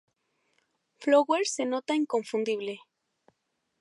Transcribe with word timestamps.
Flowers 0.97 1.49
se 1.55 1.65
nota 1.67 1.93
inconfundible". 1.93 2.79